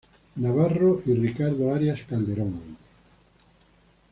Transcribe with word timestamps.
Navarro 0.37 0.99
y 1.05 1.13
Ricardo 1.13 1.71
Arias 1.75 2.01
Calderón. 2.09 2.75